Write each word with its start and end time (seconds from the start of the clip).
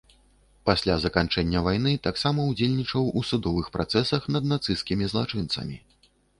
Пасля 0.69 0.95
заканчэння 1.03 1.61
вайны 1.67 1.93
таксама 2.07 2.47
ўдзельнічаў 2.53 3.03
у 3.21 3.25
судовых 3.29 3.71
працэсах 3.79 4.21
над 4.37 4.51
нацысцкімі 4.55 5.05
злачынцамі. 5.15 5.75